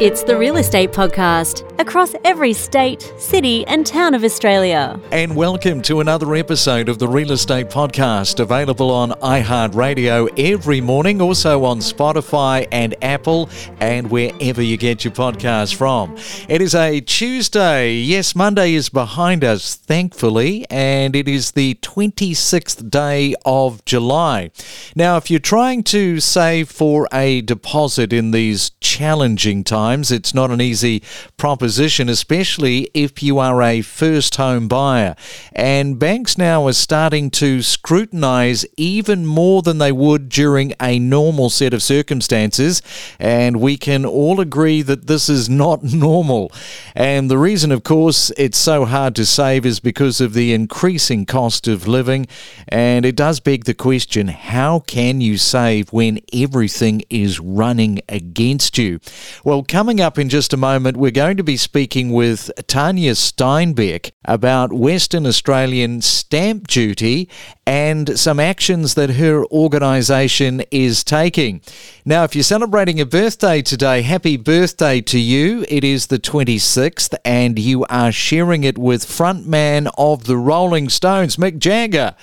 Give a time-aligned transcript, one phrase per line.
[0.00, 5.00] It's the Real Estate Podcast across every state, city, and town of Australia.
[5.10, 11.20] And welcome to another episode of the Real Estate Podcast, available on iHeartRadio every morning,
[11.20, 13.50] also on Spotify and Apple,
[13.80, 16.16] and wherever you get your podcasts from.
[16.48, 17.94] It is a Tuesday.
[17.94, 24.52] Yes, Monday is behind us, thankfully, and it is the 26th day of July.
[24.94, 30.50] Now, if you're trying to save for a deposit in these challenging times, it's not
[30.50, 31.02] an easy
[31.36, 35.16] proposition, especially if you are a first home buyer.
[35.52, 41.50] And banks now are starting to scrutinize even more than they would during a normal
[41.50, 42.82] set of circumstances.
[43.18, 46.52] And we can all agree that this is not normal.
[46.94, 51.24] And the reason, of course, it's so hard to save is because of the increasing
[51.26, 52.26] cost of living.
[52.68, 58.78] And it does beg the question how can you save when everything is running against
[58.78, 59.00] you?
[59.44, 64.10] Well, coming up in just a moment, we're going to be speaking with Tanya Steinbeck
[64.24, 67.28] about Western Australian stamp duty
[67.64, 71.60] and some actions that her organisation is taking.
[72.04, 75.64] Now, if you're celebrating a birthday today, happy birthday to you.
[75.68, 81.36] It is the 26th, and you are sharing it with frontman of the Rolling Stones,
[81.36, 82.16] Mick Jagger.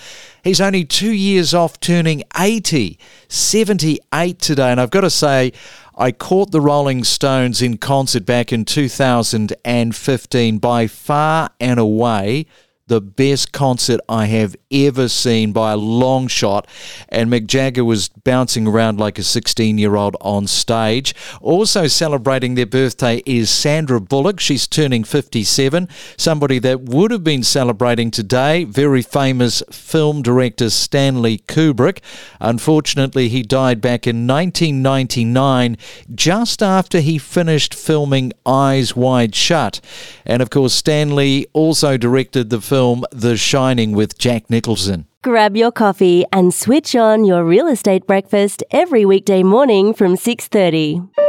[0.43, 2.99] He's only two years off turning 80,
[3.29, 4.69] 78 today.
[4.69, 5.53] And I've got to say,
[5.97, 12.47] I caught the Rolling Stones in concert back in 2015 by far and away
[12.87, 16.67] the best concert I have ever seen by a long shot.
[17.09, 21.15] And Mick Jagger was bouncing around like a 16 year old on stage.
[21.41, 24.39] Also celebrating their birthday is Sandra Bullock.
[24.39, 25.89] She's turning 57.
[26.15, 32.01] Somebody that would have been celebrating today, very famous film director Stanley Kubrick.
[32.39, 35.75] Unfortunately, he died back in 1999,
[36.13, 39.81] just after he finished filming Eyes Wide Shut.
[40.23, 45.05] And of course, Stanley also directed the film film The Shining with Jack Nicholson.
[45.23, 51.24] Grab your coffee and switch on your real estate breakfast every weekday morning from 6:30.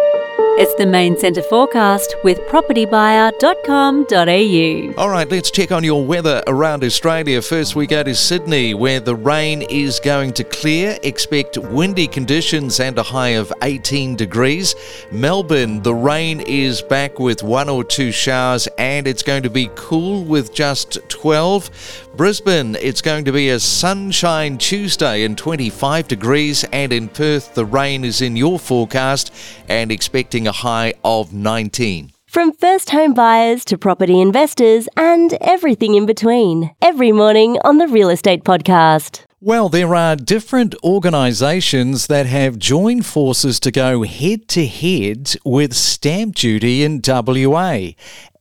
[0.58, 5.02] It's the main centre forecast with propertybuyer.com.au.
[5.02, 7.42] All right, let's check on your weather around Australia.
[7.42, 10.96] First, we go to Sydney, where the rain is going to clear.
[11.02, 14.74] Expect windy conditions and a high of 18 degrees.
[15.10, 19.68] Melbourne, the rain is back with one or two showers, and it's going to be
[19.74, 22.05] cool with just 12.
[22.16, 27.66] Brisbane, it's going to be a sunshine Tuesday and 25 degrees, and in Perth, the
[27.66, 29.31] rain is in your forecast
[29.69, 32.12] and expecting a high of 19.
[32.25, 37.87] From first home buyers to property investors and everything in between, every morning on the
[37.87, 39.27] Real Estate Podcast.
[39.43, 45.75] Well, there are different organisations that have joined forces to go head to head with
[45.77, 47.91] stamp duty in WA.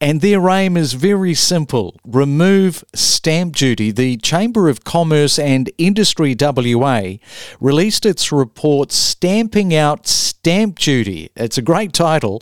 [0.02, 3.92] And their aim is very simple remove stamp duty.
[3.92, 7.18] The Chamber of Commerce and Industry WA
[7.60, 11.32] released its report stamping out stamp duty.
[11.36, 12.42] It's a great title,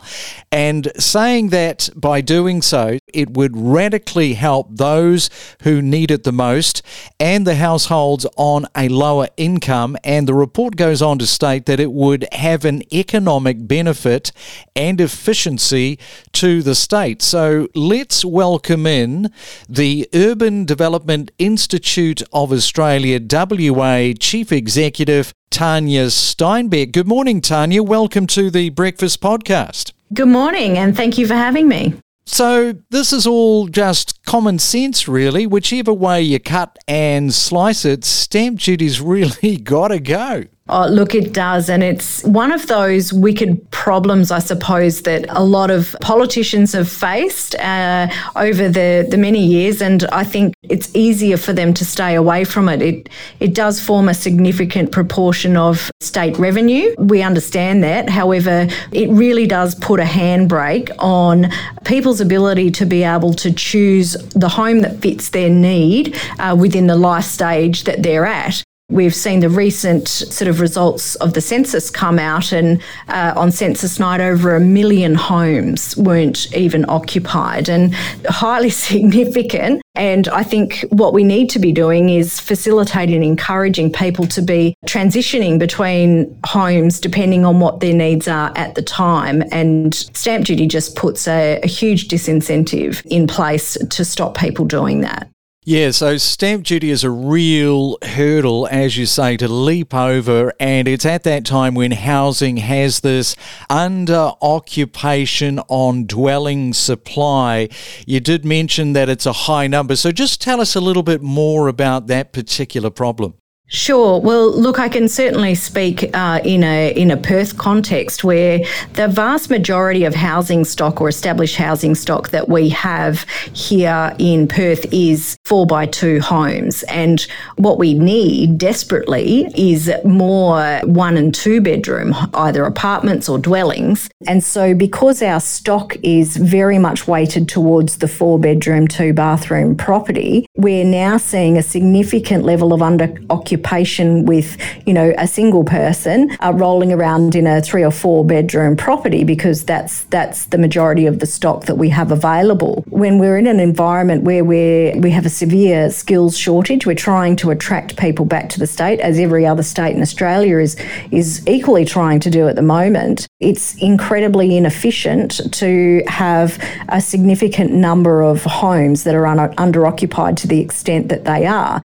[0.52, 5.30] and saying that by doing so, it would radically help those
[5.62, 6.82] who need it the most
[7.20, 9.96] and the households on a lower income.
[10.04, 14.32] And the report goes on to state that it would have an economic benefit
[14.76, 15.98] and efficiency
[16.34, 17.22] to the state.
[17.22, 17.43] So
[17.74, 19.32] let's welcome in
[19.68, 26.92] the Urban Development Institute of Australia, WA Chief Executive, Tanya Steinbeck.
[26.92, 27.84] Good morning, Tanya.
[27.84, 29.92] Welcome to the Breakfast Podcast.
[30.14, 31.94] Good morning, and thank you for having me.
[32.26, 35.46] So, this is all just common sense, really.
[35.46, 40.46] Whichever way you cut and slice it, stamp duty's really got to go.
[40.70, 41.70] Oh, look, it does.
[41.70, 46.88] And it's one of those wicked problems, I suppose, that a lot of politicians have
[46.88, 48.08] faced uh,
[48.38, 49.82] over the, the many years.
[49.82, 52.82] And I think it's easier for them to stay away from it.
[52.82, 53.10] It,
[53.42, 56.96] it does form a significant proportion of state revenue.
[56.98, 58.10] We understand that.
[58.10, 61.50] However, it really does put a handbrake on
[61.84, 66.88] people's ability to be able to choose the home that fits their need uh, within
[66.88, 68.64] the life stage that they're at.
[68.94, 73.52] We've seen the recent sort of results of the census come out, and uh, on
[73.52, 77.96] census night, over a million homes weren't even occupied, and
[78.26, 79.82] highly significant.
[79.96, 84.44] And I think what we need to be doing is facilitating and encouraging people to
[84.44, 89.44] be transitioning between homes depending on what their needs are at the time.
[89.52, 95.02] And stamp duty just puts a, a huge disincentive in place to stop people doing
[95.02, 95.33] that.
[95.66, 100.52] Yeah, so stamp duty is a real hurdle, as you say, to leap over.
[100.60, 103.38] And it's at that time when housing has this
[103.70, 107.70] under occupation on dwelling supply.
[108.06, 109.96] You did mention that it's a high number.
[109.96, 113.36] So just tell us a little bit more about that particular problem.
[113.74, 114.22] Sure.
[114.22, 118.60] Well, look, I can certainly speak uh, in a in a Perth context where
[118.94, 123.24] the vast majority of housing stock or established housing stock that we have
[123.54, 127.26] here in Perth is four by two homes, and
[127.56, 134.08] what we need desperately is more one and two bedroom, either apartments or dwellings.
[134.28, 139.76] And so, because our stock is very much weighted towards the four bedroom, two bathroom
[139.76, 145.28] property, we're now seeing a significant level of under occupation occupation with, you know, a
[145.28, 150.46] single person uh, rolling around in a three or four bedroom property because that's that's
[150.48, 152.84] the majority of the stock that we have available.
[152.90, 157.36] When we're in an environment where we we have a severe skills shortage, we're trying
[157.38, 160.76] to attract people back to the state, as every other state in Australia is
[161.12, 163.28] is equally trying to do at the moment.
[163.40, 166.58] It's incredibly inefficient to have
[166.90, 171.46] a significant number of homes that are un- under occupied to the extent that they
[171.46, 171.82] are.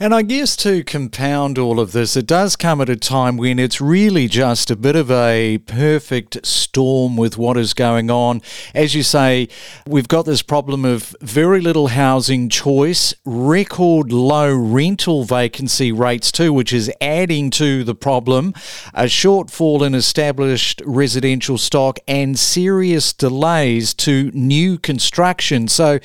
[0.00, 3.58] And I guess to compound all of this, it does come at a time when
[3.58, 8.40] it's really just a bit of a perfect storm with what is going on.
[8.76, 9.48] As you say,
[9.88, 16.52] we've got this problem of very little housing choice, record low rental vacancy rates too,
[16.52, 18.54] which is adding to the problem,
[18.94, 25.66] a shortfall in established residential stock, and serious delays to new construction.
[25.66, 25.98] So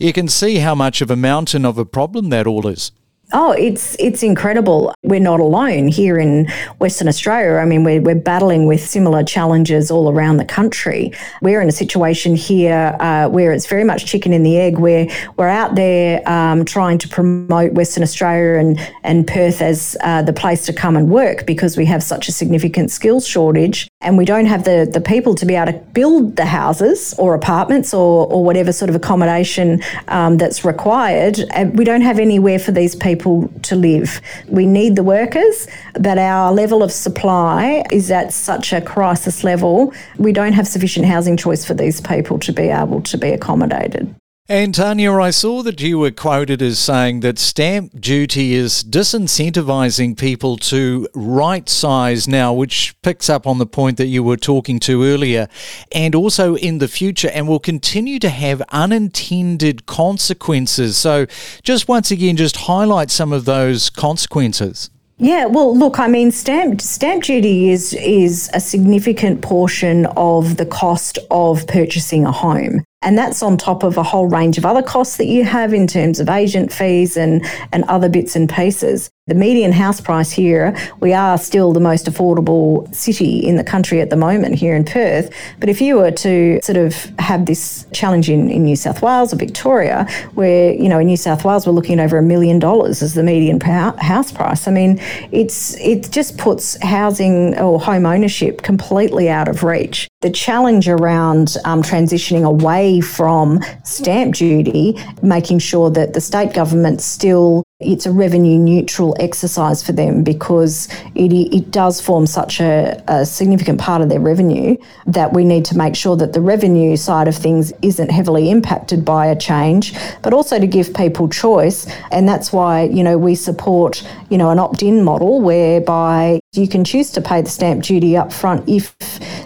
[0.00, 2.90] you can see how much of a mountain of a problem that all is.
[3.32, 4.94] Oh, it's it's incredible.
[5.02, 6.46] We're not alone here in
[6.78, 7.56] Western Australia.
[7.56, 11.12] I mean, we're, we're battling with similar challenges all around the country.
[11.42, 15.08] We're in a situation here uh, where it's very much chicken and the egg, where
[15.36, 20.32] we're out there um, trying to promote Western Australia and, and Perth as uh, the
[20.32, 24.24] place to come and work because we have such a significant skills shortage and we
[24.24, 28.28] don't have the, the people to be able to build the houses or apartments or,
[28.28, 31.40] or whatever sort of accommodation um, that's required.
[31.74, 34.20] we don't have anywhere for these people people to live.
[34.48, 39.92] We need the workers, but our level of supply is at such a crisis level,
[40.18, 44.14] we don't have sufficient housing choice for these people to be able to be accommodated.
[44.48, 50.16] And Tanya, I saw that you were quoted as saying that stamp duty is disincentivizing
[50.16, 54.78] people to right size now, which picks up on the point that you were talking
[54.80, 55.48] to earlier,
[55.90, 60.96] and also in the future, and will continue to have unintended consequences.
[60.96, 61.26] So,
[61.64, 64.90] just once again, just highlight some of those consequences.
[65.18, 70.66] Yeah, well, look, I mean, stamp stamp duty is is a significant portion of the
[70.66, 72.84] cost of purchasing a home.
[73.02, 75.86] And that's on top of a whole range of other costs that you have in
[75.86, 79.10] terms of agent fees and, and other bits and pieces.
[79.28, 84.00] The median house price here, we are still the most affordable city in the country
[84.00, 85.30] at the moment here in Perth.
[85.58, 89.32] But if you were to sort of have this challenge in, in New South Wales
[89.32, 92.58] or Victoria, where, you know, in New South Wales, we're looking at over a million
[92.58, 94.66] dollars as the median house price.
[94.68, 95.00] I mean,
[95.32, 100.08] it's it just puts housing or home ownership completely out of reach.
[100.22, 107.02] The challenge around um, transitioning away from stamp duty, making sure that the state government
[107.02, 113.02] still it's a revenue neutral exercise for them because it, it does form such a,
[113.06, 114.74] a, significant part of their revenue
[115.06, 119.04] that we need to make sure that the revenue side of things isn't heavily impacted
[119.04, 119.92] by a change,
[120.22, 121.86] but also to give people choice.
[122.10, 126.68] And that's why, you know, we support, you know, an opt in model whereby you
[126.68, 128.96] can choose to pay the stamp duty up front if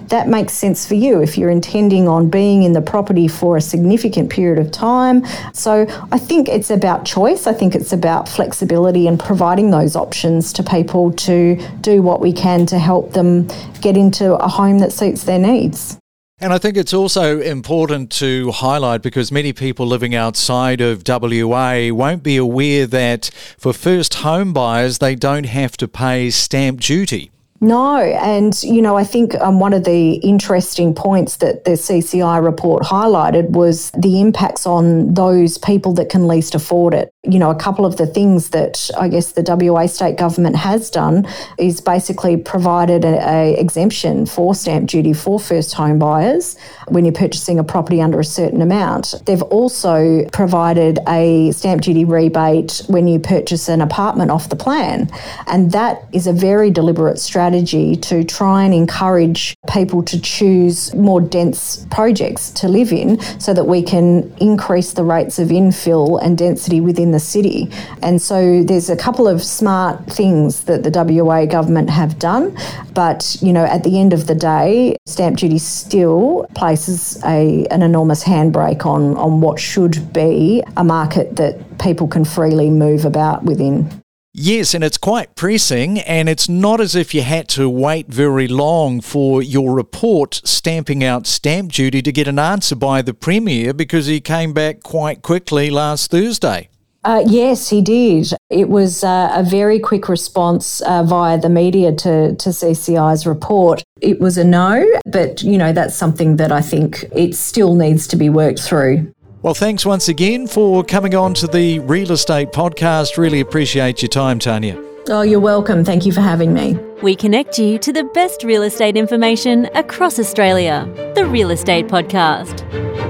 [0.09, 3.61] that makes sense for you, if you're intending on being in the property for a
[3.61, 5.25] significant period of time.
[5.55, 7.47] So I think it's about choice.
[7.47, 12.33] I think it's about flexibility and providing those options to people to do what we
[12.33, 13.49] can to help them
[13.81, 16.00] get into a home that suits their needs.
[16.43, 21.93] And I think it's also important to highlight because many people living outside of WA
[21.93, 27.31] won't be aware that for first home buyers, they don't have to pay stamp duty.
[27.63, 32.43] No, and you know, I think um, one of the interesting points that the CCI
[32.43, 37.13] report highlighted was the impacts on those people that can least afford it.
[37.25, 40.89] You know, a couple of the things that I guess the WA state government has
[40.89, 41.27] done
[41.59, 46.57] is basically provided a, a exemption for stamp duty for first home buyers
[46.89, 49.15] when you're purchasing a property under a certain amount.
[49.27, 55.11] They've also provided a stamp duty rebate when you purchase an apartment off the plan,
[55.47, 60.95] and that is a very deliberate strategy strategy to try and encourage people to choose
[60.95, 66.23] more dense projects to live in so that we can increase the rates of infill
[66.23, 67.69] and density within in the city.
[68.03, 72.57] And so there's a couple of smart things that the WA government have done.
[72.95, 77.83] But, you know, at the end of the day, stamp duty still places a, an
[77.83, 83.43] enormous handbrake on, on what should be a market that people can freely move about
[83.43, 83.91] within.
[84.33, 88.47] Yes, and it's quite pressing, and it's not as if you had to wait very
[88.47, 93.75] long for your report stamping out stamp duty to get an answer by the Premier
[93.75, 96.69] because he came back quite quickly last Thursday.
[97.03, 98.33] Uh, yes, he did.
[98.51, 103.83] It was uh, a very quick response uh, via the media to, to CCI's report.
[104.01, 108.07] It was a no, but you know that's something that I think it still needs
[108.09, 109.13] to be worked through.
[109.43, 113.17] Well, thanks once again for coming on to the Real Estate Podcast.
[113.17, 114.79] Really appreciate your time, Tanya.
[115.09, 115.83] Oh, you're welcome.
[115.83, 116.75] Thank you for having me.
[117.03, 120.87] We connect you to the best real estate information across Australia.
[121.15, 123.10] The Real Estate Podcast.